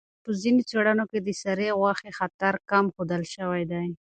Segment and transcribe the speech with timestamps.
[0.23, 3.87] په ځینو څېړنو کې د سرې غوښې خطر کم ښودل شوی دی.